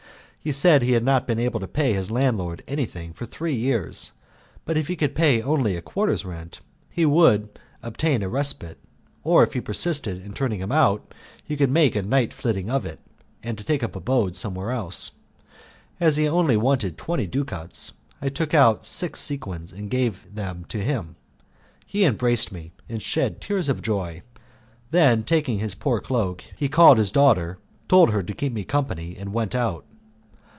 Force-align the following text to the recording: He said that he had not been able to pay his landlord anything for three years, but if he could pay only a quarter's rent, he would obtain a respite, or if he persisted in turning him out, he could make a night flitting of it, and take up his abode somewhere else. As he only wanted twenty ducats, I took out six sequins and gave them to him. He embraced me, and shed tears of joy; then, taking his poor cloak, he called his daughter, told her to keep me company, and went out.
He 0.43 0.51
said 0.51 0.81
that 0.81 0.85
he 0.87 0.93
had 0.93 1.03
not 1.03 1.27
been 1.27 1.37
able 1.37 1.59
to 1.59 1.67
pay 1.67 1.93
his 1.93 2.09
landlord 2.09 2.63
anything 2.67 3.13
for 3.13 3.27
three 3.27 3.53
years, 3.53 4.13
but 4.65 4.75
if 4.75 4.87
he 4.87 4.95
could 4.95 5.13
pay 5.13 5.39
only 5.39 5.75
a 5.75 5.83
quarter's 5.83 6.25
rent, 6.25 6.61
he 6.89 7.05
would 7.05 7.47
obtain 7.83 8.23
a 8.23 8.27
respite, 8.27 8.79
or 9.23 9.43
if 9.43 9.53
he 9.53 9.61
persisted 9.61 10.19
in 10.25 10.33
turning 10.33 10.59
him 10.59 10.71
out, 10.71 11.13
he 11.43 11.55
could 11.55 11.69
make 11.69 11.95
a 11.95 12.01
night 12.01 12.33
flitting 12.33 12.71
of 12.71 12.87
it, 12.87 12.99
and 13.43 13.55
take 13.67 13.83
up 13.83 13.93
his 13.93 13.99
abode 13.99 14.35
somewhere 14.35 14.71
else. 14.71 15.11
As 15.99 16.17
he 16.17 16.27
only 16.27 16.57
wanted 16.57 16.97
twenty 16.97 17.27
ducats, 17.27 17.93
I 18.19 18.29
took 18.29 18.55
out 18.55 18.83
six 18.83 19.19
sequins 19.19 19.71
and 19.71 19.91
gave 19.91 20.25
them 20.33 20.65
to 20.69 20.79
him. 20.83 21.17
He 21.85 22.03
embraced 22.03 22.51
me, 22.51 22.71
and 22.89 22.99
shed 22.99 23.41
tears 23.41 23.69
of 23.69 23.83
joy; 23.83 24.23
then, 24.89 25.21
taking 25.21 25.59
his 25.59 25.75
poor 25.75 25.99
cloak, 26.01 26.43
he 26.57 26.67
called 26.67 26.97
his 26.97 27.11
daughter, 27.11 27.59
told 27.87 28.09
her 28.09 28.23
to 28.23 28.33
keep 28.33 28.51
me 28.51 28.63
company, 28.63 29.15
and 29.15 29.33
went 29.35 29.53
out. 29.53 29.85